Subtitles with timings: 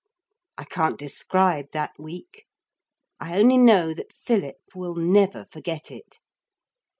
[0.57, 2.47] I can't describe that week.
[3.19, 6.17] I only know that Philip will never forget it.